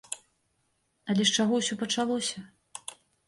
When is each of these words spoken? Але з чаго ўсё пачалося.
Але 1.13 1.23
з 1.29 1.37
чаго 1.37 1.53
ўсё 1.61 1.73
пачалося. 1.83 2.39